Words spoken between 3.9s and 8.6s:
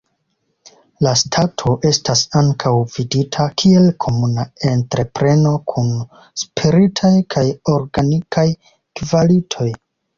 komuna entrepreno kun spiritaj kaj organikaj